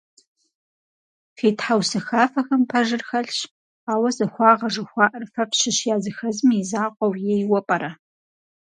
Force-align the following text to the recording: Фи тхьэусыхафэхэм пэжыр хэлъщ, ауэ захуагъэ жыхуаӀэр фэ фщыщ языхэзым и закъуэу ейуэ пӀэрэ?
Фи 1.35 1.49
тхьэусыхафэхэм 1.57 2.61
пэжыр 2.69 3.03
хэлъщ, 3.07 3.39
ауэ 3.91 4.09
захуагъэ 4.17 4.69
жыхуаӀэр 4.73 5.23
фэ 5.33 5.43
фщыщ 5.49 5.77
языхэзым 5.95 6.49
и 6.59 6.61
закъуэу 6.69 7.15
ейуэ 7.35 7.59
пӀэрэ? 7.67 7.91